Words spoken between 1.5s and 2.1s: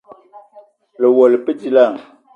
dilaah?